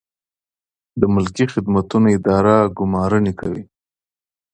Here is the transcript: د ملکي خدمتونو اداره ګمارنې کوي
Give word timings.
د 0.99 1.01
ملکي 1.15 1.45
خدمتونو 1.53 2.07
اداره 2.17 2.55
ګمارنې 2.77 3.33
کوي 3.39 3.63